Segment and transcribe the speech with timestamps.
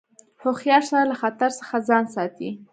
[0.41, 2.49] هوښیار سړی له خطر څخه ځان ساتي.